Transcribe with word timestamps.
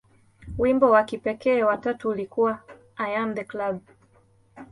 Wimbo 0.57 0.89
wa 0.91 1.03
kipekee 1.03 1.63
wa 1.63 1.77
tatu 1.77 2.09
ulikuwa 2.09 2.59
"I 2.97 3.15
Am 3.15 3.35
The 3.35 3.43
Club". 3.43 3.81